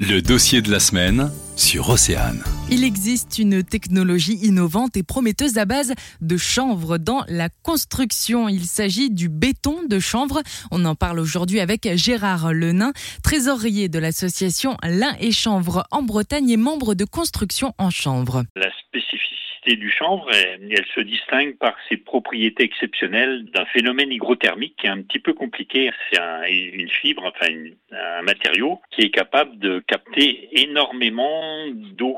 [0.00, 2.44] Le dossier de la semaine sur Océane.
[2.70, 8.48] Il existe une technologie innovante et prometteuse à base de chanvre dans la construction.
[8.48, 10.40] Il s'agit du béton de chanvre.
[10.70, 12.92] On en parle aujourd'hui avec Gérard Lenain,
[13.24, 18.44] trésorier de l'association Lin et Chanvre en Bretagne et membre de construction en chanvre.
[18.54, 24.74] La spécificité du chanvre, elle, elle se distingue par ses propriétés exceptionnelles d'un phénomène hygrothermique
[24.78, 25.90] qui est un petit peu compliqué.
[26.10, 31.66] C'est un- une fibre, enfin une- un matériau qui est capable de capter énormément
[31.96, 32.16] d'eau.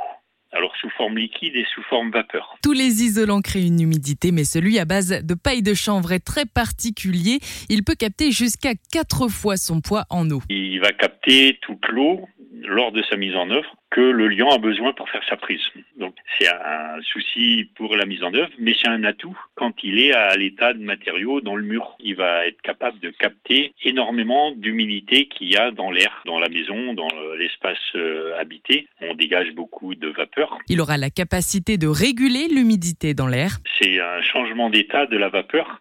[0.53, 2.57] Alors sous forme liquide et sous forme vapeur.
[2.62, 6.25] Tous les isolants créent une humidité, mais celui à base de paille de chanvre est
[6.25, 7.39] très particulier.
[7.69, 10.43] Il peut capter jusqu'à quatre fois son poids en eau.
[10.48, 12.27] Il va capter toute l'eau
[12.66, 15.60] lors de sa mise en œuvre que le liant a besoin pour faire sa prise.
[15.98, 19.98] Donc c'est un souci pour la mise en œuvre, mais c'est un atout quand il
[19.98, 21.96] est à l'état de matériau dans le mur.
[22.00, 26.48] Il va être capable de capter énormément d'humidité qu'il y a dans l'air, dans la
[26.48, 28.88] maison, dans l'espace euh, habité.
[29.00, 30.58] On dégage beaucoup de vapeur.
[30.69, 33.58] Il aura la capacité de réguler l'humidité dans l'air.
[33.80, 35.80] C'est un changement d'état de la vapeur.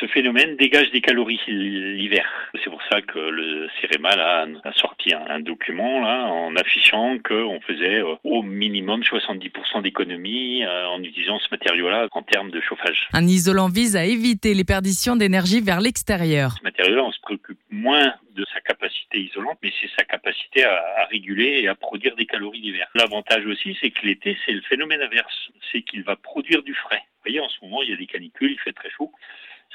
[0.00, 2.26] Ce phénomène dégage des calories l'hiver.
[2.62, 7.16] C'est pour ça que le CEREMA là, a sorti un, un document là, en affichant
[7.18, 12.60] qu'on faisait euh, au minimum 70% d'économie euh, en utilisant ce matériau-là en termes de
[12.60, 13.08] chauffage.
[13.14, 16.52] Un isolant vise à éviter les perditions d'énergie vers l'extérieur.
[16.58, 20.74] Ce matériau-là, on se préoccupe moins de sa capacité isolante, mais c'est sa capacité à,
[20.98, 22.86] à réguler et à produire des calories l'hiver.
[22.94, 25.50] L'avantage aussi, c'est que l'été, c'est le phénomène inverse.
[25.72, 27.00] C'est qu'il va produire du frais.
[27.00, 29.10] Vous voyez, en ce moment, il y a des canicules, il fait très chaud.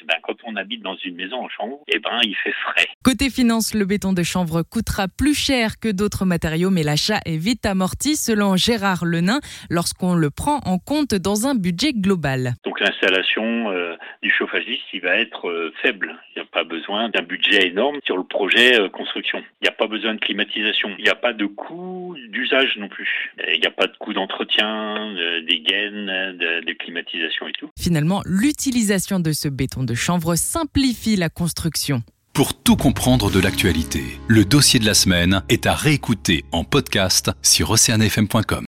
[0.08, 2.88] Ben, quand on habite dans une maison en chambre, eh ben, il fait frais.
[3.04, 7.38] Côté finance, le béton de chanvre coûtera plus cher que d'autres matériaux, mais l'achat est
[7.38, 12.54] vite amorti selon Gérard Lenain lorsqu'on le prend en compte dans un budget global.
[12.64, 16.16] Donc l'installation euh, du chauffagiste, il va être euh, faible.
[16.36, 19.40] Il n'y a pas besoin d'un budget énorme sur le projet euh, construction.
[19.62, 20.90] Il n'y a pas besoin de climatisation.
[20.98, 23.32] Il n'y a pas de coût d'usage non plus.
[23.54, 27.70] Il n'y a pas de coût d'entretien, de- des gaines, de, de climatisation et tout.
[27.80, 32.04] Finalement, l'utilisation de ce béton chanvre simplifie la construction.
[32.34, 37.30] Pour tout comprendre de l'actualité, le dossier de la semaine est à réécouter en podcast
[37.42, 38.66] sur oceanfm.com.